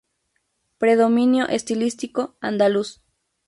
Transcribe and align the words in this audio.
Predominio 0.79 1.45
estilístico: 1.57 2.33
Andaluz. 2.41 3.03